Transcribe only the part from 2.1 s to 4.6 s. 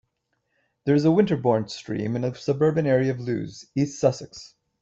in a suburban area of Lewes, East Sussex.